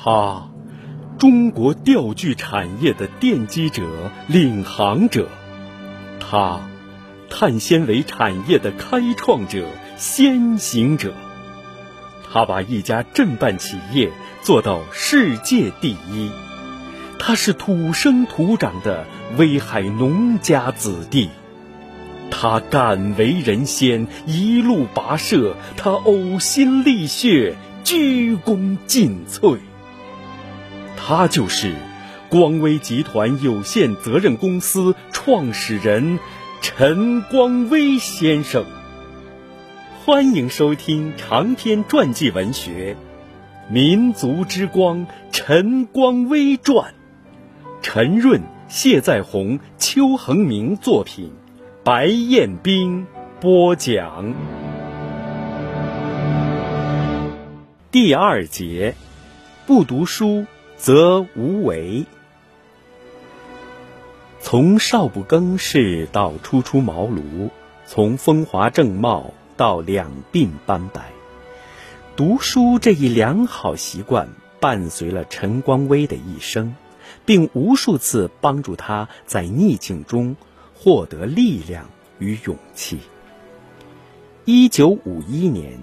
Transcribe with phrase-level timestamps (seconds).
[0.00, 0.48] 他，
[1.18, 3.82] 中国钓具产业的奠基者、
[4.28, 5.24] 领航者；
[6.20, 6.60] 他，
[7.28, 9.66] 碳纤维产业的开创者、
[9.96, 11.14] 先行者。
[12.32, 16.30] 他把一家镇办企业做到世界第一。
[17.18, 19.04] 他是土生土长的
[19.36, 21.28] 威海农家子弟。
[22.30, 29.58] 他敢为人先，一路跋涉；他呕心沥血，鞠躬尽瘁。
[31.00, 31.74] 他就是
[32.28, 36.18] 光威集团有限责任公司创始人
[36.60, 38.66] 陈光威先生。
[40.04, 42.96] 欢迎收听长篇传记文学
[43.72, 46.92] 《民族之光·陈光威传》，
[47.80, 51.32] 陈润、谢在红、邱恒明作品。
[51.84, 53.06] 白彦斌
[53.40, 54.34] 播讲
[57.90, 58.94] 第二节：
[59.64, 60.44] 不读书
[60.78, 62.06] 则无为。
[64.40, 67.50] 从少不更事到初出茅庐，
[67.84, 71.10] 从风华正茂到两鬓斑白，
[72.16, 74.28] 读书这一良好习惯
[74.60, 76.74] 伴随了陈光威的一生，
[77.26, 80.34] 并无数次帮助他在逆境中。
[80.80, 83.00] 获得力量与勇气。
[84.44, 85.76] 一九五一年，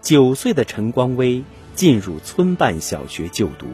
[0.00, 1.44] 九岁的陈光威
[1.74, 3.66] 进入村办小学就读。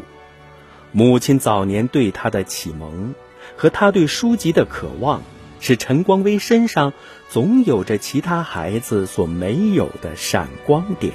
[0.97, 3.15] 母亲早年对他的启蒙
[3.55, 5.21] 和他对书籍的渴望，
[5.61, 6.95] 使陈光威身上
[7.29, 11.13] 总有着其他孩子所没有的闪光点。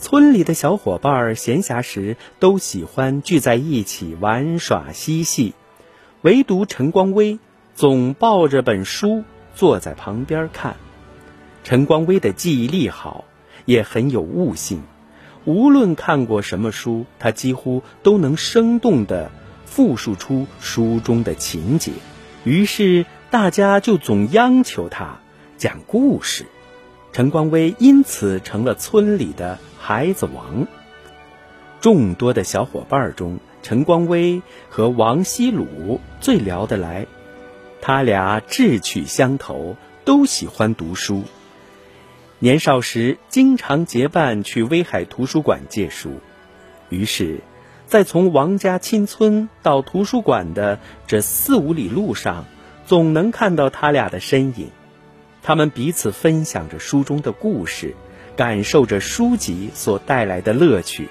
[0.00, 5.54] 村里的小伙伴闲暇时都喜欢聚在一起玩耍嬉戏，
[6.22, 7.38] 唯独陈光威。
[7.76, 9.22] 总抱着本书
[9.54, 10.74] 坐在旁边看。
[11.62, 13.24] 陈光威的记忆力好，
[13.66, 14.82] 也很有悟性。
[15.44, 19.30] 无论看过什么书，他几乎都能生动地
[19.64, 21.92] 复述出书中的情节。
[22.44, 25.18] 于是大家就总央求他
[25.56, 26.46] 讲故事。
[27.12, 30.66] 陈光威因此成了村里的孩子王。
[31.80, 37.06] 众多的小伙伴中，陈光威和王希鲁最聊得来。
[37.80, 41.22] 他俩志趣相投，都喜欢读书。
[42.40, 46.20] 年少时经常结伴去威海图书馆借书，
[46.88, 47.40] 于是，
[47.86, 50.78] 在从王家亲村到图书馆的
[51.08, 52.44] 这四五里路上，
[52.86, 54.70] 总能看到他俩的身影。
[55.42, 57.96] 他们彼此分享着书中的故事，
[58.36, 61.08] 感受着书籍所带来的乐趣，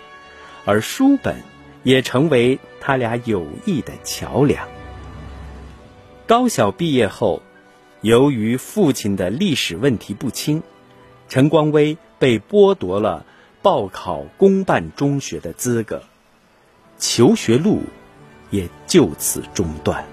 [0.64, 1.36] 而书本
[1.84, 4.66] 也成为他俩友谊的桥梁。
[6.26, 7.42] 高小毕业后，
[8.00, 10.64] 由于父亲的历史问题不清，
[11.30, 13.26] 陈光威被剥夺了
[13.62, 16.04] 报考公办中学的资格，
[16.98, 17.82] 求学路
[18.50, 20.06] 也就此中断。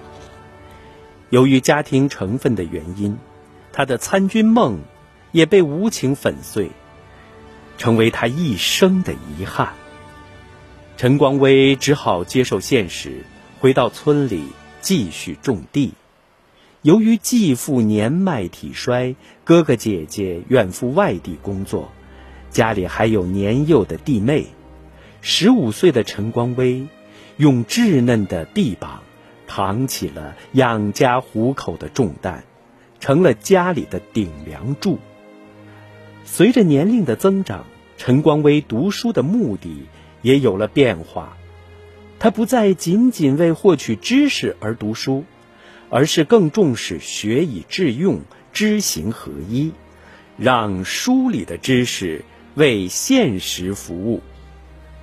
[1.29, 3.17] 由于家庭成分的原因，
[3.71, 4.79] 他的参军梦
[5.31, 6.69] 也被无情粉碎，
[7.77, 9.73] 成为他一生的遗憾。
[10.97, 13.23] 陈光威只好接受现实，
[13.59, 14.47] 回到村里
[14.81, 15.93] 继续种地。
[16.85, 21.91] 由于继父年迈体衰，哥哥姐姐远赴外地工作，
[22.51, 24.45] 家里还有年幼的弟妹，
[25.19, 26.85] 十五岁的陈光威
[27.37, 29.01] 用稚嫩的臂膀
[29.47, 32.43] 扛起了养家糊口的重担，
[32.99, 34.99] 成了家里的顶梁柱。
[36.23, 37.65] 随着年龄的增长，
[37.97, 39.87] 陈光威读书的目的
[40.21, 41.35] 也有了变化，
[42.19, 45.23] 他不再仅仅为获取知识而读书。
[45.95, 48.19] 而是更重视学以致用、
[48.51, 49.71] 知行合一，
[50.37, 54.21] 让书里的知识为现实服务。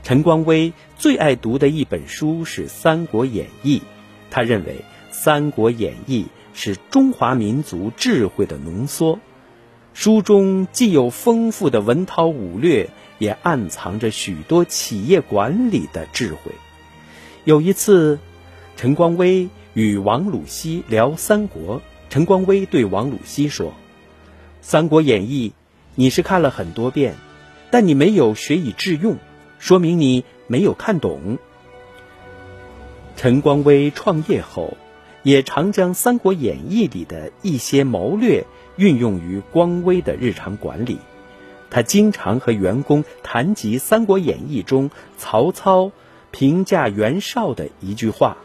[0.02, 3.78] 陈光威最爱读的一本书是《三国演义》，
[4.30, 4.74] 他认为
[5.10, 9.18] 《三国演义》是中华民族智慧的浓缩，
[9.94, 16.52] 书中既有丰富的文韬武略，也暗藏着许多企业管理的智慧。
[17.44, 18.18] 有一次，
[18.76, 19.48] 陈光威。
[19.74, 21.80] 与王鲁西聊三国，
[22.10, 23.68] 陈光威对王鲁西说
[24.60, 25.50] ：“《三国演义》，
[25.94, 27.14] 你是看了很多遍，
[27.70, 29.16] 但你没有学以致用，
[29.58, 31.38] 说明你没有看懂。”
[33.16, 34.76] 陈光威创业后，
[35.22, 38.44] 也常将《三国演义》里的一些谋略
[38.76, 40.98] 运用于光威的日常管理。
[41.70, 45.92] 他经常和员工谈及《三国演义》中曹操
[46.30, 48.36] 评价袁绍的一句话。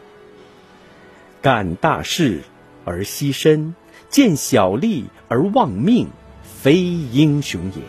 [1.40, 2.42] 干大事
[2.84, 3.74] 而牺牲，
[4.08, 6.08] 见小利而忘命，
[6.42, 7.82] 非英雄也。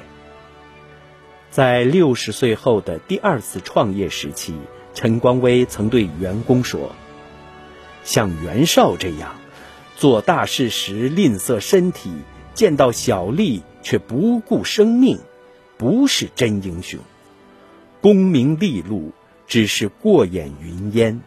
[1.50, 4.54] 在六十岁后的第二次创业时期，
[4.94, 6.96] 陈光威曾对员工说
[8.06, 9.36] ：“像袁绍这样，
[9.96, 12.12] 做大事时吝啬身体，
[12.54, 15.20] 见到小利却不顾生命，
[15.78, 17.00] 不是真英雄。
[18.00, 19.12] 功名利禄
[19.48, 21.22] 只是过眼云烟。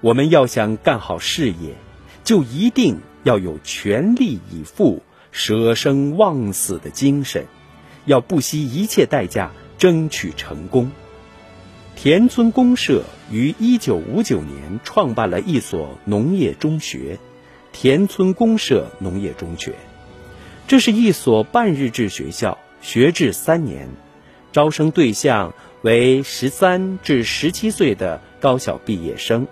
[0.00, 1.74] 我们要想干好事业，
[2.22, 5.02] 就一定要有全力以赴、
[5.32, 7.46] 舍生忘死的精神，
[8.04, 10.90] 要不惜一切代价争取成功。”
[11.96, 17.18] 田村公社于一九五九年创办了一所农业中学——
[17.72, 19.74] 田村公社农业中学。
[20.68, 23.88] 这是一所半日制学校，学制三年，
[24.52, 29.48] 招生对象为十三至十七岁的高校毕业生。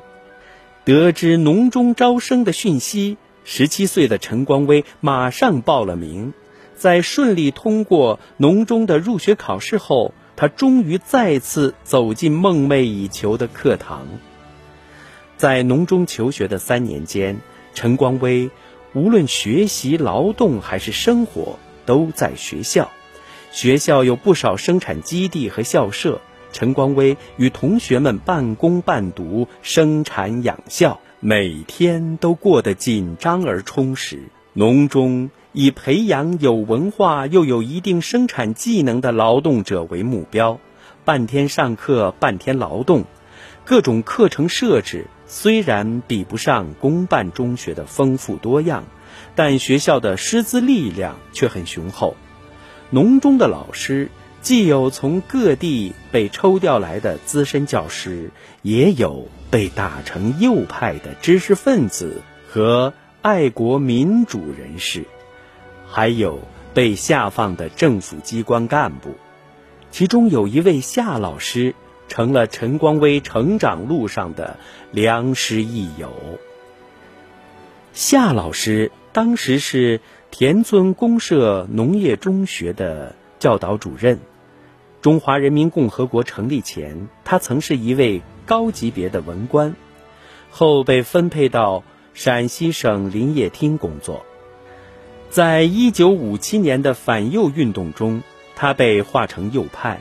[0.86, 6.32] 得知农中招生的讯息，十七岁的陈光威马上报了名。
[6.76, 14.06] 在顺利通过农中的入学考试后，他终于再次走进梦寐以求的课堂。
[15.36, 17.40] 在农中求学的三年间，
[17.74, 18.48] 陈光威
[18.94, 22.92] 无论学习、劳动还是生活，都在学校。
[23.50, 26.20] 学校有不少生产基地和校舍，
[26.56, 34.22] 陈光威与同学们半工半读，生产养校，每天都过得紧张而充实。
[34.54, 35.28] 农中。
[35.52, 40.60] 以培养有文化又有一定生产技能的劳动者为目标，
[41.06, 43.04] 半天上课，半天劳动。
[43.64, 48.84] 各种课程设置虽然比不上公办中学的丰富多样，
[49.34, 52.16] 但学校的师资力量却很雄厚。
[52.90, 54.10] 农中的老师
[54.46, 58.31] 既有从各地被抽调来的资深教师，
[58.62, 65.04] 也有被打成右派的知识分子和爱国民主人士。
[65.88, 66.38] 还有
[66.72, 69.16] 被下放的政府机关干部，
[69.90, 71.75] 其中有一位夏老师
[72.06, 74.60] 成了陈光威成长路上的
[74.92, 76.12] 良师益友。
[77.94, 80.00] 夏老师当时是
[80.31, 84.20] 田村公社农业中学的教导主任。
[85.06, 89.76] 中华人民共和国成立前，他曾是一位高级别的文官，
[90.50, 94.26] 后被分配到陕西省林业厅工作。
[95.30, 98.24] 在一九五七年的反右运动中，
[98.56, 100.00] 他被划成右派，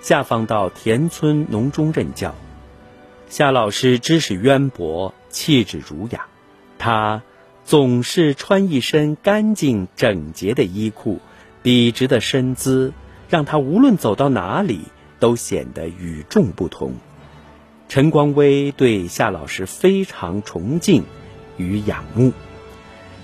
[0.00, 2.34] 下放到田村农中任教。
[3.28, 6.28] 夏老师知识渊博，气质儒雅，
[6.78, 7.20] 他
[7.66, 11.20] 总是穿一身干净整洁的衣裤，
[11.62, 12.94] 笔直的身姿
[13.28, 14.82] 让他无论走到哪里
[15.18, 16.94] 都显得与众不同。
[17.88, 21.04] 陈光威对夏老师非常崇敬
[21.56, 22.32] 与仰慕，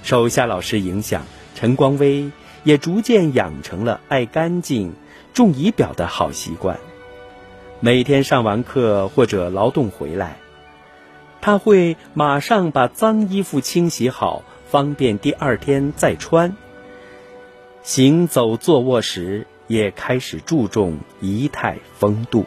[0.03, 1.25] 受夏老师影响。
[1.55, 2.31] 陈光威
[2.65, 4.95] 也逐渐养成了爱干净、
[5.35, 6.79] 重仪表的好习惯。
[7.81, 10.39] 每天上完课或者劳动回来，
[11.41, 16.57] 他会马上把脏衣服清洗好，方便第二天再穿。
[17.83, 22.45] 行走、坐卧时也开始注重仪态风度。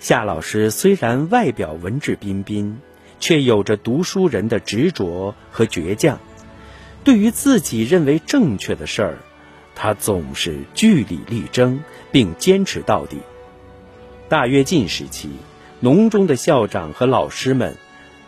[0.00, 2.78] 夏老师虽然外表文质彬彬，
[3.20, 6.18] 却有着读书人的执着和倔强。
[7.04, 9.18] 对于自己认为正确的事儿，
[9.76, 11.78] 他总是据理力争，
[12.10, 13.18] 并坚持到底。
[14.28, 15.30] 大跃进时期，
[15.78, 17.76] 农中的校长和老师们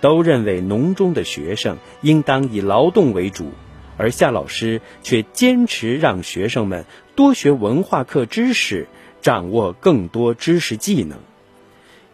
[0.01, 3.51] 都认为农中的学生应当以劳动为主，
[3.97, 6.85] 而夏老师却坚持让学生们
[7.15, 8.87] 多学文化课知识，
[9.23, 11.19] 掌握更多知识技能。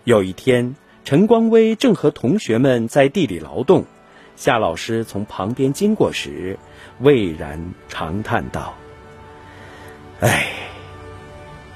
[0.04, 3.84] 有一天，陈光威正和同学们在地里劳动。
[4.34, 6.58] 夏老师从旁边经过时，
[7.00, 8.74] 蔚然长叹道
[10.20, 10.46] ：“哎，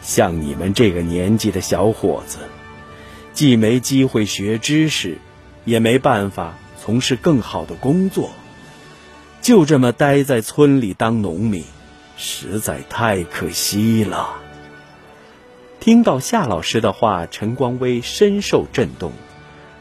[0.01, 2.39] 像你们这个年纪的小伙子，
[3.33, 5.19] 既没机会学知识，
[5.65, 8.31] 也没办法从事更好的工作，
[9.41, 11.65] 就这么待在村里当农民，
[12.17, 14.37] 实在太可惜了。”
[15.81, 19.13] 听到夏老师的话，陈光威深受震动，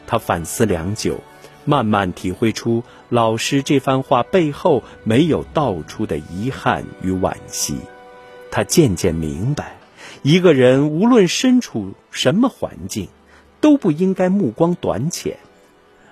[0.06, 1.20] 他反思良久。
[1.68, 7.76] 慢慢体会出老师这番话背后没有道出的遗憾与惋惜，
[8.52, 9.76] 他渐渐明白，
[10.22, 13.08] 一个人无论身处什么环境，
[13.60, 15.38] 都不应该目光短浅，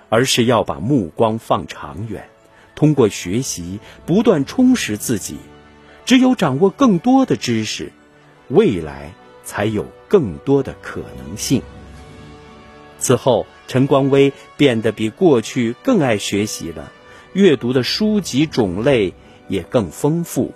[0.09, 2.27] 而是要把目光放长远，
[2.75, 5.37] 通过学习不断充实自己，
[6.05, 7.91] 只有掌握更多的知识，
[8.49, 9.13] 未来
[9.43, 11.61] 才有更多的可能性。
[12.99, 16.91] 此后，陈光威变得比过去更爱学习了，
[17.33, 19.13] 阅读的书籍种类
[19.47, 20.53] 也更丰富。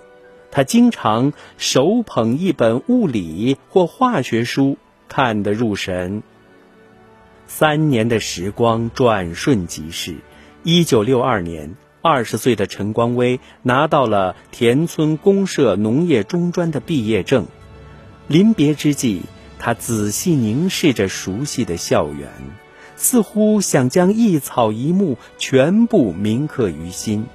[0.50, 6.22] 他经常手捧一本物理或化学书，看得入神。
[7.46, 10.16] 三年的时光转瞬即逝。
[10.62, 17.46] 一九六二年，二十岁的陈光威拿到了田村公社农业中专的毕业证。
[18.26, 19.22] 临别之际，
[19.58, 22.30] 他仔细凝视着熟悉的校园，
[22.96, 27.26] 似乎想将一草一木全部铭刻于心。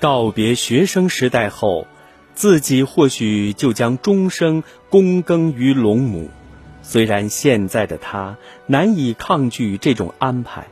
[0.00, 1.86] 告别学生时代后，
[2.34, 6.28] 自己或许就将终生躬耕于龙母。
[6.82, 8.36] 虽然现在的他
[8.66, 10.66] 难以抗拒这种安排，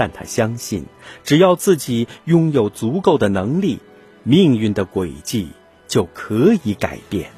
[0.00, 0.86] 但他相信，
[1.24, 3.80] 只要自己拥有足够的能力，
[4.22, 5.50] 命运的轨迹
[5.88, 7.32] 就可以改变。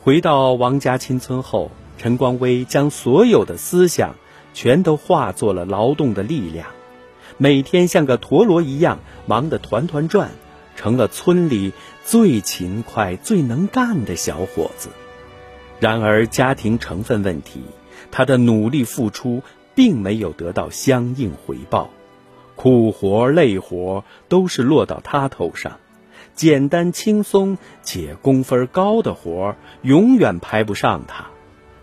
[0.00, 4.14] 回到王家亲村后，陈光威将所有的思想
[4.52, 6.68] 全都化作了劳动的力量，
[7.36, 10.30] 每天像个陀螺一样忙得团团转，
[10.76, 11.72] 成了村里
[12.04, 14.90] 最勤快、最能干的小伙子。
[15.80, 17.60] 然而，家庭成分问题，
[18.12, 19.42] 他的努力付出
[19.74, 21.90] 并没有得到相应回报，
[22.56, 25.78] 苦活累活都是落到他头上，
[26.34, 31.26] 简单轻松且工分高的活永远排不上他，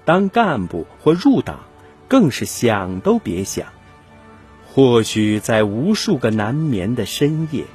[0.06, 1.60] 当干部或入党，
[2.08, 3.68] 更是想都别想。
[4.74, 7.66] 或许在无数个难眠的深夜，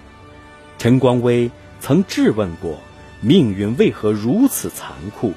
[0.79, 2.79] 陈光威曾质问过：
[3.21, 5.33] 命运为何如此残酷？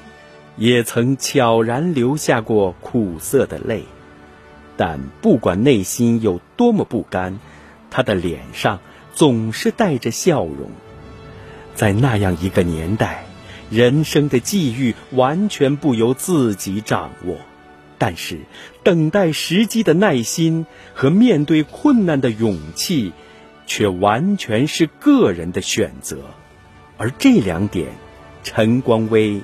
[0.56, 3.84] 也曾悄然流下过苦涩的泪，
[4.80, 7.38] 但不管内心有多么不甘，
[7.90, 8.80] 他的脸上
[9.12, 10.70] 总是带着笑容。
[11.74, 13.26] 在那样一个年代，
[13.68, 17.36] 人生的际遇完全不由自己掌握，
[17.98, 18.38] 但是
[18.82, 23.12] 等待时机的耐心和面对困难的勇气，
[23.66, 26.16] 却完全是个人的选择。
[26.96, 27.88] 而这两点，
[28.42, 29.42] 陈光威。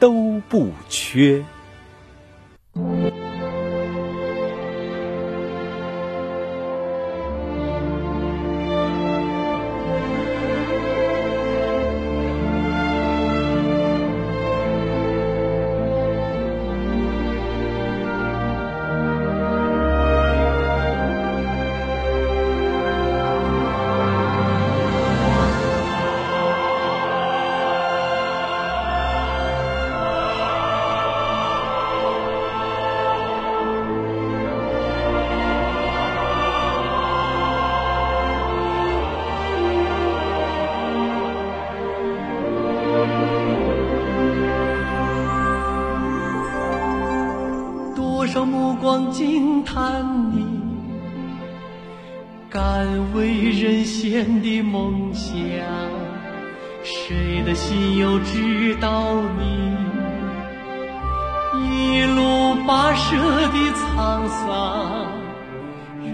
[0.00, 1.44] 都不缺。
[48.82, 50.44] 光惊叹你
[52.50, 52.84] 敢
[53.14, 55.30] 为人先的梦想，
[56.82, 59.76] 谁的心又知道你
[61.64, 63.16] 一路跋涉
[63.52, 65.06] 的沧桑，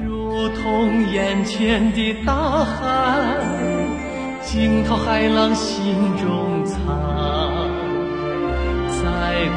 [0.07, 2.35] 如同眼前的大
[2.67, 3.35] 海，
[4.45, 7.38] 惊涛骇浪心中藏。
[9.39, 9.55] 再苦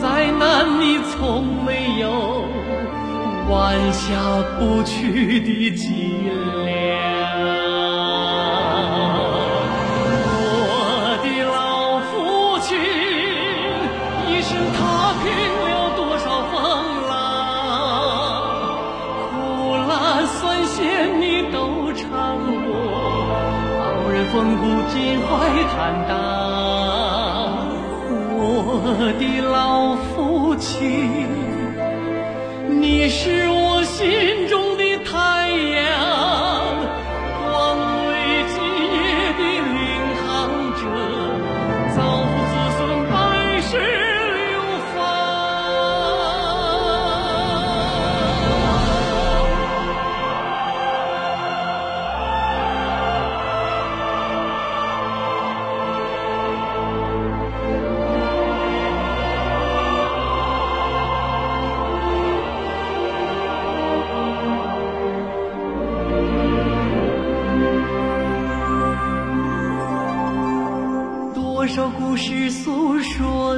[0.00, 2.44] 再难，你从没有
[3.50, 4.14] 弯下
[4.56, 6.30] 不去的脊
[6.64, 6.70] 梁。
[10.62, 12.14] 我的老父
[12.60, 12.78] 亲，
[14.30, 14.78] 一生踏
[15.18, 15.26] 平
[15.58, 15.66] 了
[15.96, 16.54] 多少风
[17.08, 17.10] 浪，
[19.32, 19.34] 苦
[19.88, 20.78] 辣酸咸
[21.20, 22.06] 你都尝
[22.62, 22.70] 过，
[23.82, 24.62] 傲人风骨，
[24.94, 25.26] 襟怀
[25.74, 26.35] 坦荡。
[28.98, 31.28] 我的老父亲，
[32.80, 34.06] 你是我心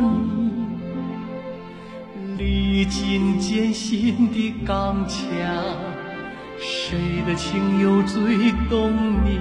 [0.01, 0.85] 你
[2.37, 5.19] 历尽艰辛的刚强，
[6.59, 8.93] 谁的情又最懂
[9.25, 9.41] 你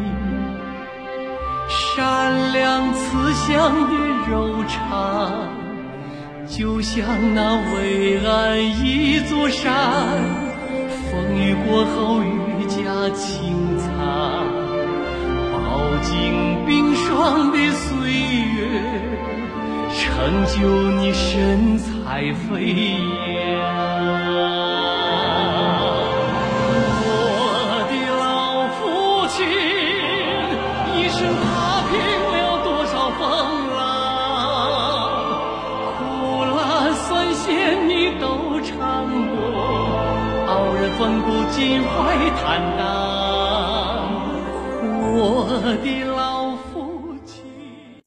[1.70, 3.94] 善良慈祥的
[4.30, 5.48] 柔肠？
[6.48, 10.18] 就像那巍岸一座山，
[11.12, 14.48] 风雨过后愈加青苍，
[15.52, 15.58] 饱
[16.02, 19.07] 经冰霜的岁月。
[20.28, 20.68] 成就
[21.00, 23.64] 你神采飞扬。
[27.32, 27.32] 我
[27.88, 28.78] 的老父
[29.30, 29.38] 亲，
[30.98, 31.48] 一生踏
[31.88, 31.96] 平
[32.34, 33.24] 了多少风
[33.78, 33.80] 浪，
[35.98, 36.02] 苦
[36.44, 36.60] 辣
[36.92, 38.76] 酸咸你都尝
[39.30, 39.40] 过，
[40.46, 41.88] 傲人风骨襟怀
[42.36, 42.84] 坦荡。
[45.16, 45.16] 我
[45.82, 46.17] 的老。